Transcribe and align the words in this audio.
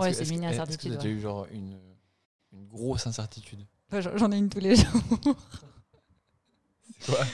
Ouais, 0.00 0.12
c'est 0.12 0.24
que- 0.24 0.44
incertitude. 0.44 0.92
Est-ce 0.92 0.96
que 0.98 1.02
tu 1.02 1.08
as 1.08 1.10
eu 1.10 1.20
genre 1.20 1.46
une, 1.52 1.78
une 2.52 2.66
grosse 2.66 3.06
incertitude? 3.06 3.60
Ouais. 3.92 4.00
J'en 4.02 4.30
ai 4.32 4.38
une 4.38 4.48
tous 4.48 4.60
les 4.60 4.76
jours. 4.76 4.86
C'est 7.00 7.12
quoi? 7.12 7.24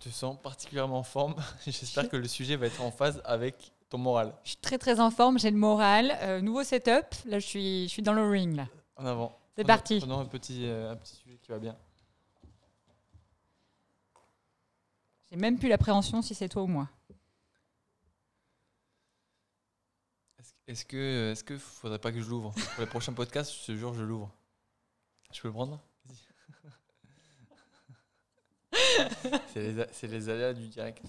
Je 0.00 0.08
te 0.10 0.14
sens 0.14 0.36
particulièrement 0.42 0.98
en 0.98 1.02
forme. 1.02 1.34
J'espère 1.66 2.08
que 2.08 2.16
le 2.16 2.28
sujet 2.28 2.56
va 2.56 2.66
être 2.66 2.80
en 2.82 2.90
phase 2.90 3.20
avec 3.24 3.72
ton 3.88 3.98
moral. 3.98 4.34
Je 4.44 4.50
suis 4.50 4.58
très 4.58 4.78
très 4.78 5.00
en 5.00 5.10
forme, 5.10 5.38
j'ai 5.38 5.50
le 5.50 5.56
moral. 5.56 6.16
Euh, 6.22 6.40
nouveau 6.40 6.64
setup, 6.64 7.06
là 7.26 7.38
je 7.38 7.46
suis, 7.46 7.84
je 7.84 7.88
suis 7.92 8.02
dans 8.02 8.12
le 8.12 8.28
ring. 8.28 8.56
là. 8.56 8.66
En 8.96 9.06
avant. 9.06 9.38
C'est 9.56 9.64
parti. 9.64 9.98
Prenons 9.98 10.20
un 10.20 10.26
petit, 10.26 10.66
euh, 10.66 10.92
un 10.92 10.96
petit 10.96 11.16
sujet 11.16 11.38
qui 11.42 11.50
va 11.50 11.58
bien. 11.58 11.76
J'ai 15.30 15.36
même 15.36 15.58
plus 15.58 15.68
l'appréhension 15.68 16.22
si 16.22 16.34
c'est 16.34 16.48
toi 16.48 16.62
ou 16.62 16.66
moi. 16.66 16.88
Est-ce 20.68 20.84
que 20.84 21.30
est-ce 21.32 21.44
que 21.44 21.56
faudrait 21.58 21.98
pas 22.00 22.10
que 22.12 22.20
je 22.20 22.28
l'ouvre 22.28 22.50
Pour 22.74 22.80
les 22.80 22.86
prochains 22.86 23.12
podcasts, 23.12 23.50
ce 23.52 23.76
jour, 23.76 23.94
je 23.94 24.02
l'ouvre. 24.02 24.32
Je 25.32 25.40
peux 25.40 25.48
le 25.48 25.52
prendre. 25.54 25.80
C'est 29.52 29.72
les, 30.02 30.08
les 30.08 30.28
aléas 30.28 30.52
du 30.52 30.66
direct. 30.68 31.02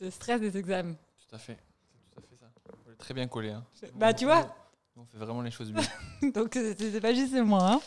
Le 0.00 0.10
stress 0.10 0.40
des 0.40 0.56
examens. 0.56 0.94
Tout 0.94 1.34
à 1.36 1.38
fait. 1.38 1.58
C'est 1.90 2.10
tout 2.10 2.18
à 2.18 2.22
fait 2.22 2.36
ça. 2.36 2.50
Très 2.98 3.14
bien 3.14 3.26
collé. 3.28 3.50
Hein. 3.50 3.64
Bah, 3.94 4.12
tu 4.12 4.24
vois. 4.26 4.54
On 4.96 5.04
fait 5.06 5.18
vraiment 5.18 5.40
les 5.42 5.50
choses 5.50 5.72
bien. 5.72 5.82
Donc 6.34 6.50
c'est 6.54 7.00
pas 7.00 7.14
juste 7.14 7.32
moi. 7.34 7.72
hein. 7.74 7.80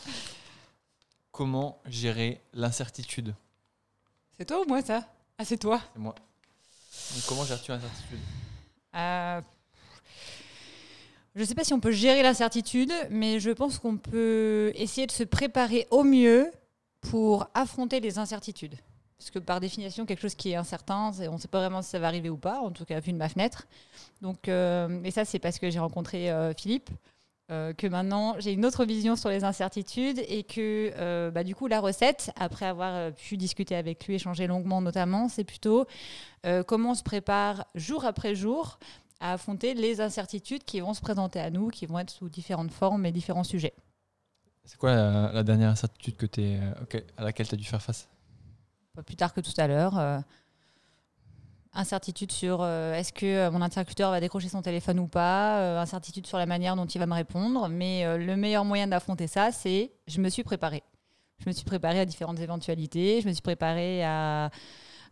Comment 1.30 1.80
gérer 1.86 2.42
l'incertitude? 2.52 3.34
C'est 4.38 4.44
toi 4.44 4.60
ou 4.60 4.68
moi 4.68 4.80
ça? 4.82 5.04
Ah 5.36 5.44
c'est 5.44 5.56
toi. 5.56 5.80
C'est 5.92 5.98
moi. 5.98 6.14
Donc, 6.14 7.24
comment 7.26 7.44
gères-tu 7.44 7.72
l'incertitude? 7.72 8.18
Euh, 8.94 9.40
je 11.34 11.40
ne 11.40 11.44
sais 11.44 11.56
pas 11.56 11.64
si 11.64 11.74
on 11.74 11.80
peut 11.80 11.90
gérer 11.90 12.22
l'incertitude, 12.22 12.92
mais 13.10 13.40
je 13.40 13.50
pense 13.50 13.80
qu'on 13.80 13.96
peut 13.96 14.70
essayer 14.76 15.08
de 15.08 15.12
se 15.12 15.24
préparer 15.24 15.88
au 15.90 16.04
mieux 16.04 16.52
pour 17.00 17.48
affronter 17.52 17.98
les 17.98 18.18
incertitudes. 18.18 18.76
Parce 19.18 19.30
que 19.32 19.40
par 19.40 19.58
définition, 19.58 20.06
quelque 20.06 20.22
chose 20.22 20.36
qui 20.36 20.52
est 20.52 20.56
incertain, 20.56 21.10
on 21.28 21.32
ne 21.32 21.38
sait 21.38 21.48
pas 21.48 21.58
vraiment 21.58 21.82
si 21.82 21.90
ça 21.90 21.98
va 21.98 22.06
arriver 22.06 22.30
ou 22.30 22.36
pas, 22.36 22.60
en 22.60 22.70
tout 22.70 22.84
cas 22.84 23.00
vu 23.00 23.12
de 23.12 23.18
ma 23.18 23.28
fenêtre. 23.28 23.66
Donc, 24.22 24.48
euh, 24.48 25.02
et 25.02 25.10
ça, 25.10 25.24
c'est 25.24 25.40
parce 25.40 25.58
que 25.58 25.68
j'ai 25.68 25.80
rencontré 25.80 26.30
euh, 26.30 26.54
Philippe, 26.54 26.90
euh, 27.50 27.72
que 27.72 27.86
maintenant 27.86 28.34
j'ai 28.38 28.52
une 28.52 28.66
autre 28.66 28.84
vision 28.84 29.16
sur 29.16 29.30
les 29.30 29.44
incertitudes 29.44 30.22
et 30.28 30.42
que 30.42 30.92
euh, 30.96 31.30
bah, 31.30 31.44
du 31.44 31.54
coup, 31.54 31.66
la 31.66 31.80
recette, 31.80 32.30
après 32.36 32.66
avoir 32.66 32.94
euh, 32.94 33.10
pu 33.10 33.36
discuter 33.36 33.74
avec 33.74 34.06
lui, 34.06 34.14
échanger 34.14 34.46
longuement 34.46 34.80
notamment, 34.80 35.28
c'est 35.28 35.44
plutôt 35.44 35.86
euh, 36.46 36.62
comment 36.62 36.90
on 36.90 36.94
se 36.94 37.02
prépare 37.02 37.66
jour 37.74 38.04
après 38.04 38.34
jour 38.34 38.78
à 39.20 39.32
affronter 39.32 39.74
les 39.74 40.00
incertitudes 40.00 40.64
qui 40.64 40.80
vont 40.80 40.94
se 40.94 41.00
présenter 41.00 41.40
à 41.40 41.50
nous, 41.50 41.68
qui 41.68 41.86
vont 41.86 41.98
être 41.98 42.10
sous 42.10 42.28
différentes 42.28 42.70
formes 42.70 43.04
et 43.06 43.12
différents 43.12 43.44
sujets. 43.44 43.74
C'est 44.64 44.76
quoi 44.76 44.94
la, 44.94 45.32
la 45.32 45.42
dernière 45.42 45.70
incertitude 45.70 46.16
que 46.16 46.26
à 47.16 47.24
laquelle 47.24 47.48
tu 47.48 47.54
as 47.54 47.58
dû 47.58 47.64
faire 47.64 47.82
face? 47.82 48.08
Pas 48.94 49.02
plus 49.02 49.16
tard 49.16 49.32
que 49.32 49.40
tout 49.40 49.52
à 49.56 49.66
l'heure. 49.66 50.22
Incertitude 51.78 52.32
sur 52.32 52.58
euh, 52.60 52.94
est-ce 52.94 53.12
que 53.12 53.24
euh, 53.24 53.50
mon 53.50 53.62
interlocuteur 53.62 54.10
va 54.10 54.20
décrocher 54.20 54.48
son 54.48 54.62
téléphone 54.62 54.98
ou 54.98 55.06
pas, 55.06 55.60
euh, 55.60 55.80
incertitude 55.80 56.26
sur 56.26 56.36
la 56.36 56.46
manière 56.46 56.74
dont 56.74 56.86
il 56.86 56.98
va 56.98 57.06
me 57.06 57.14
répondre. 57.14 57.68
Mais 57.68 58.04
le 58.18 58.36
meilleur 58.36 58.64
moyen 58.64 58.88
d'affronter 58.88 59.26
ça, 59.26 59.52
c'est 59.52 59.92
je 60.06 60.20
me 60.20 60.28
suis 60.28 60.42
préparée. 60.42 60.82
Je 61.38 61.48
me 61.48 61.52
suis 61.52 61.64
préparée 61.64 62.00
à 62.00 62.04
différentes 62.04 62.40
éventualités, 62.40 63.20
je 63.20 63.28
me 63.28 63.32
suis 63.32 63.42
préparée 63.42 64.04
à, 64.04 64.50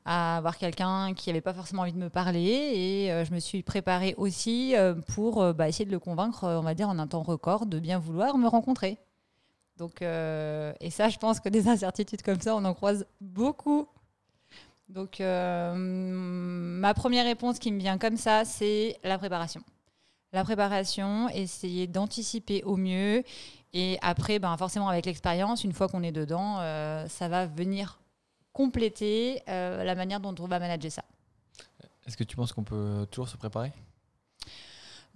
à 0.04 0.36
avoir 0.36 0.58
quelqu'un 0.58 1.14
qui 1.14 1.28
n'avait 1.28 1.40
pas 1.40 1.54
forcément 1.54 1.82
envie 1.82 1.92
de 1.92 1.98
me 1.98 2.10
parler 2.10 2.40
et 2.40 3.24
je 3.24 3.32
me 3.32 3.38
suis 3.38 3.62
préparée 3.62 4.14
aussi 4.18 4.74
pour 5.14 5.54
bah, 5.54 5.68
essayer 5.68 5.84
de 5.84 5.92
le 5.92 6.00
convaincre, 6.00 6.44
on 6.44 6.62
va 6.62 6.74
dire 6.74 6.88
en 6.88 6.98
un 6.98 7.06
temps 7.06 7.22
record, 7.22 7.66
de 7.66 7.78
bien 7.78 8.00
vouloir 8.00 8.38
me 8.38 8.48
rencontrer. 8.48 8.98
Donc, 9.76 10.02
et 10.02 10.90
ça, 10.90 11.08
je 11.08 11.18
pense 11.18 11.38
que 11.38 11.48
des 11.48 11.68
incertitudes 11.68 12.22
comme 12.22 12.40
ça, 12.40 12.56
on 12.56 12.64
en 12.64 12.74
croise 12.74 13.06
beaucoup. 13.20 13.86
Donc, 14.88 15.20
euh, 15.20 15.74
ma 15.74 16.94
première 16.94 17.24
réponse 17.24 17.58
qui 17.58 17.72
me 17.72 17.78
vient 17.78 17.98
comme 17.98 18.16
ça, 18.16 18.44
c'est 18.44 18.98
la 19.02 19.18
préparation. 19.18 19.60
La 20.32 20.44
préparation, 20.44 21.28
essayer 21.30 21.86
d'anticiper 21.86 22.62
au 22.62 22.76
mieux. 22.76 23.22
Et 23.72 23.98
après, 24.00 24.38
ben, 24.38 24.56
forcément, 24.56 24.88
avec 24.88 25.06
l'expérience, 25.06 25.64
une 25.64 25.72
fois 25.72 25.88
qu'on 25.88 26.02
est 26.02 26.12
dedans, 26.12 26.58
euh, 26.60 27.06
ça 27.08 27.28
va 27.28 27.46
venir 27.46 27.98
compléter 28.52 29.42
euh, 29.48 29.84
la 29.84 29.94
manière 29.94 30.20
dont 30.20 30.34
on 30.38 30.46
va 30.46 30.58
manager 30.58 30.90
ça. 30.90 31.04
Est-ce 32.06 32.16
que 32.16 32.24
tu 32.24 32.36
penses 32.36 32.52
qu'on 32.52 32.64
peut 32.64 33.06
toujours 33.10 33.28
se 33.28 33.36
préparer? 33.36 33.72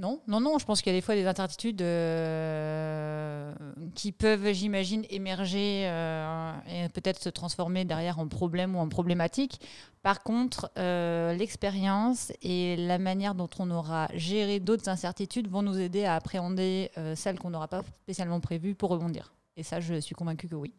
Non, 0.01 0.23
non, 0.27 0.41
non, 0.41 0.59
je 0.59 0.65
pense 0.65 0.81
qu'il 0.81 0.91
y 0.93 0.97
a 0.97 0.99
des 0.99 1.03
fois 1.05 1.15
des 1.15 1.27
incertitudes 1.27 1.83
euh, 1.83 3.53
qui 3.95 4.13
peuvent, 4.13 4.51
j'imagine, 4.53 5.05
émerger 5.11 5.83
euh, 5.89 6.53
et 6.69 6.89
peut-être 6.89 7.23
se 7.23 7.29
transformer 7.29 7.85
derrière 7.85 8.19
en 8.19 8.27
problème 8.27 8.75
ou 8.77 8.79
en 8.79 8.89
problématique. 8.89 9.61
Par 10.03 10.23
contre, 10.23 10.71
euh, 10.79 11.35
l'expérience 11.35 12.33
et 12.41 12.77
la 12.77 12.99
manière 12.99 13.35
dont 13.35 13.51
on 13.59 13.71
aura 13.71 14.09
géré 14.15 14.59
d'autres 14.59 14.89
incertitudes 14.89 15.49
vont 15.49 15.61
nous 15.63 15.79
aider 15.79 16.05
à 16.07 16.15
appréhender 16.15 16.91
celles 17.15 17.39
qu'on 17.39 17.51
n'aura 17.51 17.69
pas 17.69 17.83
spécialement 18.03 18.41
prévues 18.41 18.75
pour 18.75 18.89
rebondir. 18.89 19.35
Et 19.59 19.63
ça, 19.63 19.81
je 19.81 20.01
suis 20.01 20.15
convaincue 20.15 20.49
que 20.49 20.55
oui. 20.57 20.73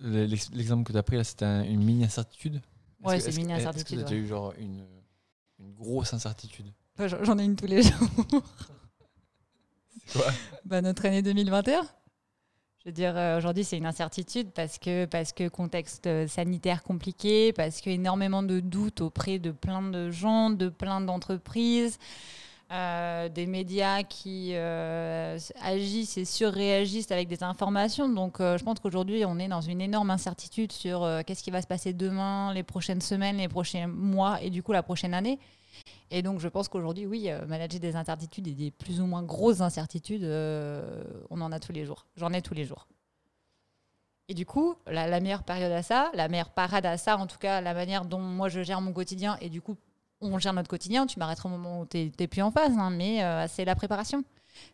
L'exemple 0.00 0.84
que 0.84 0.92
tu 0.92 0.98
as 0.98 1.02
pris 1.02 1.16
là, 1.16 1.24
c'était 1.24 1.44
un- 1.44 1.64
une 1.64 1.82
mini 1.84 2.04
incertitude 2.04 2.62
Ouais, 3.04 3.18
c'est 3.20 3.30
une 3.30 3.36
mini 3.38 3.52
Est-ce 3.52 3.68
incertitude, 3.68 4.02
que 4.04 4.08
tu 4.08 4.14
as 4.14 4.16
eu 4.16 4.26
genre 4.26 4.54
une, 4.58 4.86
une 5.62 5.74
grosse 5.74 6.12
incertitude. 6.14 6.66
Enfin, 6.98 7.08
j'en- 7.22 7.38
ai 7.38 7.44
une 7.44 7.56
tous 7.56 7.66
les 7.66 7.82
jours. 7.82 8.08
Quoi? 10.12 10.24
Bah, 10.64 10.80
notre 10.82 11.06
année 11.06 11.22
2021 11.22 11.86
je 12.84 12.88
veux 12.88 12.92
dire, 12.92 13.16
euh, 13.16 13.38
aujourd'hui, 13.38 13.62
c'est 13.62 13.76
une 13.78 13.86
incertitude 13.86 14.50
parce 14.50 14.76
que, 14.76 15.04
parce 15.04 15.32
que 15.32 15.48
contexte 15.48 16.08
euh, 16.08 16.26
sanitaire 16.26 16.82
compliqué, 16.82 17.52
parce 17.52 17.80
qu'il 17.80 17.92
y 17.92 17.94
a 17.94 17.96
énormément 17.96 18.42
de 18.42 18.58
doutes 18.58 19.02
auprès 19.02 19.38
de 19.38 19.52
plein 19.52 19.82
de 19.88 20.10
gens, 20.10 20.50
de 20.50 20.68
plein 20.68 21.00
d'entreprises, 21.00 21.98
euh, 22.72 23.28
des 23.28 23.44
médias 23.44 24.02
qui 24.02 24.52
euh, 24.54 25.38
agissent 25.62 26.16
et 26.16 26.24
surréagissent 26.24 27.10
avec 27.10 27.28
des 27.28 27.42
informations. 27.42 28.08
Donc, 28.08 28.40
euh, 28.40 28.56
je 28.56 28.64
pense 28.64 28.80
qu'aujourd'hui, 28.80 29.24
on 29.26 29.38
est 29.38 29.48
dans 29.48 29.60
une 29.60 29.82
énorme 29.82 30.10
incertitude 30.10 30.72
sur 30.72 31.06
qu'est-ce 31.26 31.42
qui 31.42 31.50
va 31.50 31.60
se 31.60 31.66
passer 31.66 31.92
demain, 31.92 32.54
les 32.54 32.62
prochaines 32.62 33.02
semaines, 33.02 33.36
les 33.36 33.48
prochains 33.48 33.88
mois 33.88 34.40
et 34.40 34.48
du 34.48 34.62
coup 34.62 34.72
la 34.72 34.82
prochaine 34.82 35.12
année. 35.12 35.38
Et 36.10 36.22
donc, 36.22 36.40
je 36.40 36.48
pense 36.48 36.68
qu'aujourd'hui, 36.68 37.04
oui, 37.04 37.28
manager 37.46 37.78
des 37.78 37.94
incertitudes 37.94 38.48
et 38.48 38.54
des 38.54 38.70
plus 38.70 39.00
ou 39.00 39.06
moins 39.06 39.22
grosses 39.22 39.60
incertitudes, 39.60 40.24
on 40.24 41.40
en 41.40 41.52
a 41.52 41.60
tous 41.60 41.72
les 41.72 41.84
jours. 41.84 42.06
J'en 42.16 42.32
ai 42.32 42.40
tous 42.40 42.54
les 42.54 42.64
jours. 42.64 42.86
Et 44.28 44.34
du 44.34 44.46
coup, 44.46 44.76
la, 44.86 45.06
la 45.08 45.20
meilleure 45.20 45.42
période 45.42 45.72
à 45.72 45.82
ça, 45.82 46.10
la 46.14 46.28
meilleure 46.28 46.50
parade 46.50 46.86
à 46.86 46.96
ça, 46.96 47.18
en 47.18 47.26
tout 47.26 47.38
cas, 47.38 47.60
la 47.60 47.74
manière 47.74 48.06
dont 48.06 48.20
moi 48.20 48.48
je 48.48 48.62
gère 48.62 48.80
mon 48.80 48.92
quotidien 48.92 49.36
et 49.42 49.50
du 49.50 49.60
coup, 49.60 49.76
on 50.22 50.38
gère 50.38 50.52
notre 50.52 50.68
quotidien, 50.68 51.06
tu 51.06 51.18
m'arrêteras 51.18 51.48
au 51.48 51.52
moment 51.52 51.80
où 51.80 51.86
tu 51.86 52.12
n'es 52.18 52.26
plus 52.26 52.42
en 52.42 52.50
phase, 52.50 52.76
hein, 52.78 52.90
mais 52.90 53.22
euh, 53.22 53.46
c'est 53.48 53.64
la 53.64 53.74
préparation. 53.74 54.24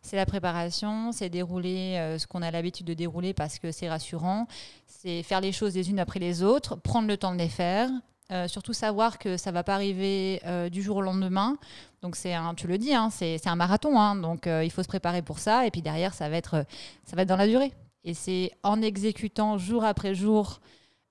C'est 0.03 0.17
la 0.17 0.27
préparation, 0.27 1.13
c'est 1.13 1.29
dérouler 1.29 1.97
euh, 1.97 2.19
ce 2.19 2.27
qu'on 2.27 2.43
a 2.43 2.51
l'habitude 2.51 2.87
de 2.87 2.95
dérouler 2.95 3.33
parce 3.33 3.59
que 3.59 3.71
c'est 3.71 3.89
rassurant, 3.89 4.49
c'est 4.87 5.23
faire 5.23 5.41
les 5.41 5.53
choses 5.53 5.75
les 5.75 5.91
unes 5.91 6.01
après 6.01 6.19
les 6.19 6.43
autres, 6.43 6.77
prendre 6.77 7.07
le 7.09 7.17
temps 7.17 7.33
de 7.33 7.39
les 7.39 7.49
faire, 7.49 7.89
euh, 8.33 8.49
surtout 8.49 8.73
savoir 8.73 9.19
que 9.19 9.37
ça 9.37 9.53
va 9.53 9.63
pas 9.63 9.75
arriver 9.75 10.43
du 10.71 10.83
jour 10.83 10.97
au 10.97 11.03
lendemain. 11.03 11.57
Donc 12.03 12.17
c'est 12.17 12.35
un, 12.35 12.55
tu 12.55 12.67
le 12.67 12.77
dis, 12.77 12.93
hein, 12.93 13.09
c'est 13.11 13.47
un 13.47 13.57
marathon, 13.57 13.99
hein, 13.99 14.17
donc 14.17 14.47
il 14.47 14.71
faut 14.71 14.83
se 14.83 14.89
préparer 14.89 15.23
pour 15.23 15.39
ça. 15.39 15.67
Et 15.67 15.71
puis 15.71 15.81
derrière, 15.81 16.13
ça 16.13 16.29
va 16.29 16.37
être, 16.37 16.65
ça 17.05 17.17
va 17.17 17.23
être 17.23 17.29
dans 17.29 17.37
la 17.37 17.47
durée. 17.47 17.73
Et 18.05 18.15
c'est 18.15 18.53
en 18.63 18.83
exécutant 18.83 19.59
jour 19.59 19.85
après 19.85 20.15
jour 20.15 20.61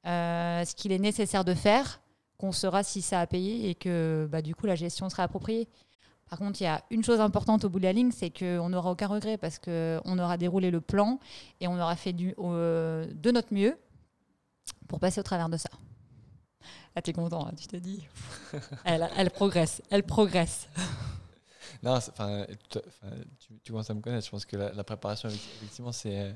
ce 0.06 0.76
qu'il 0.76 0.92
est 0.92 1.00
nécessaire 1.00 1.44
de 1.44 1.54
faire 1.54 2.00
qu'on 2.38 2.52
saura 2.52 2.84
si 2.84 3.02
ça 3.02 3.20
a 3.22 3.28
payé 3.28 3.70
et 3.70 3.76
que 3.76 4.28
bah, 4.32 4.42
du 4.42 4.54
coup 4.56 4.66
la 4.68 4.76
gestion 4.76 5.10
sera 5.10 5.24
appropriée. 5.24 5.68
Par 6.30 6.40
contre, 6.40 6.60
il 6.62 6.66
y 6.66 6.68
a 6.68 6.84
une 6.92 7.04
chose 7.04 7.22
importante 7.22 7.64
au 7.64 7.70
bout 7.70 7.80
de 7.80 7.86
la 7.86 7.94
ligne, 7.94 8.12
c'est 8.12 8.30
qu'on 8.30 8.68
n'aura 8.70 8.92
aucun 8.92 9.08
regret 9.08 9.38
parce 9.38 9.60
qu'on 9.60 10.20
aura 10.20 10.38
déroulé 10.38 10.72
le 10.72 10.82
plan 10.82 11.20
et 11.62 11.68
on 11.70 11.76
aura 11.80 11.96
fait 11.96 12.12
du, 12.14 12.36
euh, 12.38 13.06
de 13.14 13.32
notre 13.32 13.54
mieux 13.54 13.78
pour 14.90 15.00
passer 15.00 15.20
au 15.22 15.24
travers 15.24 15.48
de 15.48 15.56
ça. 15.58 15.70
Ah, 16.96 17.02
t'es 17.02 17.14
content, 17.14 17.48
hein, 17.48 17.52
tu 17.58 17.68
te 17.68 17.78
dis. 17.78 18.06
elle, 18.84 19.10
elle 19.16 19.30
progresse, 19.32 19.82
elle 19.90 20.04
progresse. 20.04 20.68
Non, 21.84 22.00
tu, 22.00 22.80
tu 23.64 23.72
commences 23.72 23.90
à 23.90 23.94
me 23.94 24.02
connaître. 24.02 24.26
Je 24.26 24.32
pense 24.32 24.46
que 24.46 24.58
la, 24.58 24.74
la 24.74 24.84
préparation, 24.84 25.30
effecti- 25.30 25.56
effectivement, 25.58 25.92
c'est 25.92 26.20
euh, 26.20 26.32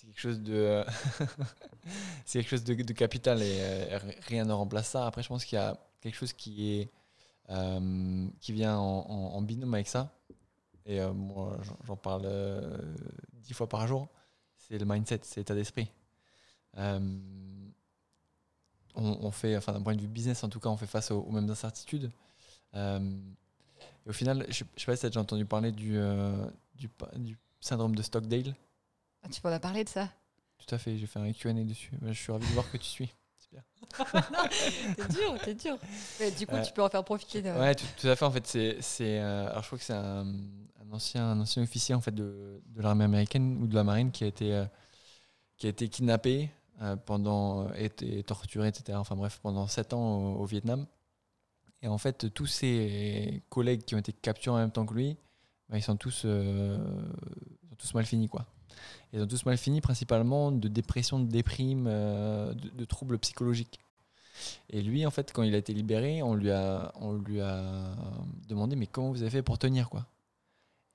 c'est 0.00 0.06
quelque 0.06 0.20
chose 0.20 0.40
de 0.40 0.54
euh, 0.54 0.84
c'est 2.24 2.40
quelque 2.40 2.48
chose 2.48 2.64
de, 2.64 2.92
capital 2.92 3.42
et 3.42 3.58
euh, 3.60 3.98
rien 4.26 4.44
ne 4.44 4.52
remplace 4.52 4.88
ça. 4.88 5.06
Après, 5.06 5.22
je 5.22 5.28
pense 5.28 5.44
qu'il 5.44 5.56
y 5.56 5.60
a 5.60 5.76
quelque 6.00 6.14
chose 6.14 6.32
qui 6.32 6.72
est 6.72 6.90
euh, 7.50 8.26
qui 8.40 8.52
vient 8.52 8.78
en, 8.78 9.42
binôme 9.42 9.74
avec 9.74 9.88
ça. 9.88 10.10
Et 10.86 11.04
moi, 11.06 11.58
j'en- 11.86 11.96
parle 11.96 12.26
dix 13.34 13.52
fois 13.52 13.68
par 13.68 13.86
jour. 13.86 14.08
C'est 14.56 14.78
le 14.78 14.86
mindset, 14.86 15.20
c'est 15.22 15.40
l'état 15.40 15.54
d'esprit. 15.54 15.90
On, 18.94 19.30
fait, 19.30 19.56
enfin 19.56 19.72
d'un 19.72 19.82
point 19.82 19.94
de 19.94 20.00
vue 20.00 20.08
business 20.08 20.42
en 20.44 20.48
tout 20.48 20.60
cas, 20.60 20.68
on 20.68 20.76
fait 20.76 20.86
face 20.86 21.10
aux, 21.10 21.30
mêmes 21.30 21.50
incertitudes. 21.50 22.10
et 22.74 24.08
au 24.08 24.12
final, 24.12 24.46
je 24.48 24.64
ne 24.64 24.68
sais 24.76 24.86
pas 24.86 24.96
si 24.96 25.00
tu 25.00 25.06
as 25.06 25.10
déjà 25.10 25.20
entendu 25.20 25.44
parler 25.44 25.72
du, 25.72 25.98
du, 26.74 27.38
syndrome 27.60 27.94
de 27.94 28.02
Stockdale. 28.02 28.54
Ah, 29.22 29.28
tu 29.30 29.40
peux 29.40 29.52
en 29.52 29.58
parler 29.58 29.84
de 29.84 29.88
ça 29.88 30.08
Tout 30.58 30.74
à 30.74 30.78
fait, 30.78 30.96
j'ai 30.96 31.06
fait 31.06 31.18
un 31.18 31.32
Q&A 31.32 31.52
dessus. 31.64 31.92
Je 32.02 32.12
suis 32.12 32.32
ravi 32.32 32.46
de 32.46 32.52
voir 32.52 32.70
que 32.70 32.76
tu 32.76 32.86
suis. 32.86 33.14
t'es 34.96 35.08
dur, 35.08 35.38
t'es 35.44 35.54
dur. 35.54 35.78
Mais 36.20 36.30
du 36.30 36.46
coup, 36.46 36.56
tu 36.64 36.72
peux 36.72 36.82
en 36.82 36.88
faire 36.88 37.04
profiter. 37.04 37.42
De... 37.42 37.50
Ouais, 37.50 37.74
tout, 37.74 38.08
à 38.08 38.16
fait. 38.16 38.24
En 38.24 38.30
fait, 38.30 38.46
c'est, 38.80 39.18
alors 39.18 39.62
je 39.62 39.66
crois 39.66 39.78
que 39.78 39.84
c'est 39.84 39.92
un, 39.92 40.26
ancien, 40.92 41.30
un 41.32 41.40
ancien 41.40 41.62
officier 41.62 41.94
en 41.94 42.00
fait 42.00 42.14
de, 42.14 42.62
de 42.66 42.82
l'armée 42.82 43.04
américaine 43.04 43.58
ou 43.62 43.66
de 43.66 43.74
la 43.74 43.84
marine 43.84 44.10
qui 44.10 44.24
a 44.24 44.26
été, 44.26 44.54
euh, 44.54 44.64
qui 45.56 45.66
a 45.66 45.70
été 45.70 45.88
kidnappé 45.88 46.50
euh, 46.82 46.96
pendant 46.96 47.72
et, 47.74 47.90
torturé, 48.22 48.68
etc. 48.68 48.98
Enfin 48.98 49.16
bref, 49.16 49.40
pendant 49.42 49.66
7 49.66 49.92
ans 49.94 50.34
au, 50.34 50.44
Vietnam. 50.44 50.86
Et 51.82 51.88
en 51.88 51.98
fait, 51.98 52.32
tous 52.32 52.46
ses 52.46 53.42
collègues 53.48 53.84
qui 53.84 53.94
ont 53.94 53.98
été 53.98 54.12
capturés 54.12 54.56
en 54.56 54.58
même 54.58 54.70
temps 54.70 54.86
que 54.86 54.94
lui, 54.94 55.16
bah, 55.68 55.78
ils 55.78 55.82
sont 55.82 55.96
tous, 55.96 56.22
euh, 56.24 56.78
ils 57.70 57.76
tous 57.76 57.94
mal 57.94 58.04
finis 58.04 58.28
quoi. 58.28 58.46
Ils 59.12 59.20
ont 59.20 59.26
tous 59.26 59.44
mal 59.44 59.58
fini, 59.58 59.80
principalement 59.80 60.52
de 60.52 60.68
dépression, 60.68 61.18
de 61.18 61.26
déprime, 61.26 61.84
de, 61.84 62.68
de, 62.68 62.84
troubles 62.84 63.18
psychologiques. 63.18 63.80
Et 64.70 64.82
lui, 64.82 65.04
en 65.04 65.10
fait, 65.10 65.32
quand 65.32 65.42
il 65.42 65.54
a 65.54 65.58
été 65.58 65.74
libéré, 65.74 66.22
on 66.22 66.34
lui 66.34 66.50
a, 66.50 66.92
on 66.94 67.12
lui 67.12 67.40
a 67.40 67.94
demandé 68.48 68.76
mais 68.76 68.86
comment 68.86 69.10
vous 69.10 69.22
avez 69.22 69.30
fait 69.30 69.42
pour 69.42 69.58
tenir 69.58 69.90
quoi? 69.90 70.06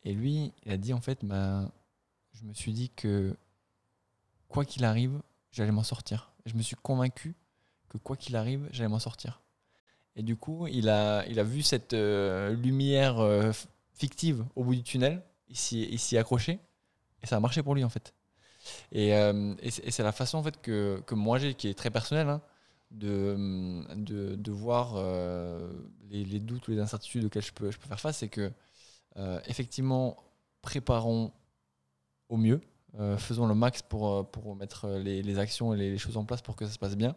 Et 0.04 0.14
lui, 0.14 0.54
il 0.66 0.72
a 0.72 0.78
dit 0.78 0.94
en 0.94 1.02
fait, 1.02 1.26
bah, 1.26 1.70
je 2.34 2.46
me 2.46 2.54
suis 2.54 2.72
dit 2.72 2.90
que 2.90 3.36
quoi 4.48 4.64
qu'il 4.66 4.86
arrive, 4.86 5.22
j'allais 5.52 5.72
m'en 5.72 5.84
sortir. 5.84 6.32
je 6.46 6.54
me 6.54 6.62
suis 6.62 6.76
convaincu 6.76 7.36
que 7.90 7.98
quoi 7.98 8.16
qu'il 8.16 8.36
arrive, 8.36 8.68
j'allais 8.72 8.90
m'en 8.90 9.00
sortir. 9.00 9.42
Et 10.16 10.24
du 10.24 10.38
coup, 10.38 10.68
il 10.68 10.90
a, 10.90 11.26
il 11.28 11.40
a 11.40 11.44
vu 11.44 11.62
cette 11.62 11.94
euh, 11.94 12.54
lumière 12.54 13.20
euh, 13.20 13.52
fictive 13.94 14.46
au 14.56 14.64
bout 14.64 14.76
du 14.76 14.84
tunnel, 14.84 15.24
il 15.50 15.58
s'y 15.58 15.84
est 15.84 16.18
accroché, 16.18 16.60
et 17.26 17.28
ça 17.28 17.38
a 17.38 17.40
marché 17.40 17.64
pour 17.64 17.76
lui 17.76 17.84
en 17.84 17.90
fait. 17.90 18.14
Et, 18.92 19.16
euh, 19.16 19.56
c'est 19.70 20.04
la 20.04 20.12
façon 20.12 20.38
en 20.38 20.44
fait 20.44 20.62
que, 20.62 21.04
moi 21.12 21.40
j'ai, 21.40 21.56
qui 21.56 21.68
est 21.68 21.74
très 21.74 21.90
personnelle, 21.90 22.30
hein, 22.30 22.42
de, 22.92 24.52
voir 24.52 24.96
les, 26.10 26.24
les, 26.24 26.40
doutes 26.40 26.68
ou 26.68 26.72
les 26.72 26.80
incertitudes 26.80 27.26
auxquelles 27.26 27.44
je 27.44 27.52
peux, 27.52 27.72
faire 27.72 28.00
face, 28.00 28.20
c'est 28.20 28.30
que 28.30 28.52
euh, 29.18 29.40
effectivement, 29.46 30.18
préparons 30.62 31.32
au 32.30 32.38
mieux, 32.38 32.62
euh, 33.00 33.18
faisons 33.18 33.48
le 33.48 33.56
max 33.56 33.82
pour, 33.82 34.08
euh, 34.10 34.56
mettre 34.56 34.90
les, 34.90 35.40
actions 35.40 35.74
et 35.74 35.78
les, 35.78 35.98
choses 35.98 36.18
en 36.18 36.26
place 36.26 36.42
pour 36.42 36.56
que 36.56 36.66
ça 36.66 36.72
se 36.72 36.80
passe 36.80 36.96
bien. 36.96 37.16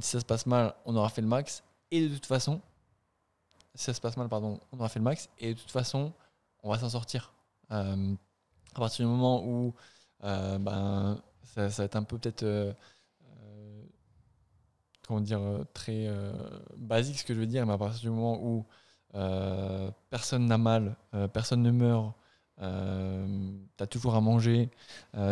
si 0.00 0.10
ça 0.10 0.20
se 0.20 0.24
passe 0.24 0.46
mal, 0.46 0.74
on 0.84 0.94
aura 0.96 1.08
fait 1.08 1.22
le 1.22 1.28
max. 1.28 1.64
Et 1.90 2.08
de 2.08 2.14
toute 2.14 2.26
façon, 2.26 2.60
si 3.74 3.84
ça 3.84 3.94
se 3.94 4.00
passe 4.00 4.16
mal, 4.16 4.28
pardon, 4.28 4.60
on 4.72 4.78
aura 4.78 4.88
fait 4.88 4.98
le 5.00 5.04
max. 5.04 5.28
Et 5.38 5.54
de 5.54 5.58
toute 5.58 5.70
façon, 5.70 6.12
on 6.62 6.70
va 6.70 6.78
s'en 6.78 6.90
sortir. 6.90 7.32
À 8.74 8.78
partir 8.78 9.06
du 9.06 9.10
moment 9.10 9.44
où 9.44 9.74
ben, 10.20 11.20
ça, 11.42 11.68
va 11.68 11.84
être 11.84 11.96
un 11.96 12.02
peu 12.02 12.18
peut-être 12.18 12.74
comment 15.06 15.20
dire 15.20 15.40
très 15.72 16.08
basique 16.76 17.18
ce 17.18 17.24
que 17.24 17.34
je 17.34 17.40
veux 17.40 17.46
dire, 17.46 17.66
mais 17.66 17.72
à 17.72 17.78
partir 17.78 18.00
du 18.00 18.10
moment 18.10 18.38
où 18.42 18.66
euh, 19.14 19.90
personne 20.10 20.46
n'a 20.46 20.58
mal, 20.58 20.96
euh, 21.14 21.28
personne 21.28 21.62
ne 21.62 21.70
meurt, 21.70 22.14
euh, 22.60 23.26
tu 23.76 23.82
as 23.82 23.86
toujours 23.86 24.14
à 24.14 24.20
manger, 24.20 24.70